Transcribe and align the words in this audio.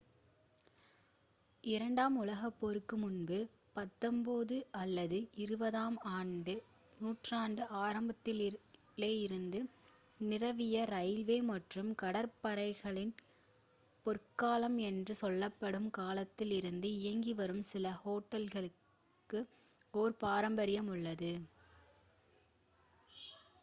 இரண்டாம் 1.63 2.15
உலகப் 2.21 2.55
போருக்கு 2.59 2.95
முன்பு 2.97 3.37
19 3.75 4.55
அல்லது 4.79 5.17
20-ஆம் 5.41 5.97
நூற்றாண்டின் 6.97 7.59
ஆரம்பத்தில் 7.81 8.41
இருந்து 9.19 9.59
நீராவி 10.19 10.65
ரயில்வே 10.93 11.37
மற்றும் 11.51 11.91
கடல் 12.01 12.31
கப்பற்களின் 12.31 13.13
பொற்காலம் 14.05 14.79
என்று 14.89 15.15
சொல்லப்படும் 15.21 15.89
காலத்தில் 15.99 16.55
இருந்து 16.59 16.89
இயங்கி 16.99 17.35
வரும் 17.35 17.63
சில 17.71 17.91
ஹோட்டல்களுக்கு 18.01 19.41
ஒரு 19.93 20.15
பாரம்பரியம் 20.25 20.91
உள்ளது 20.95 21.33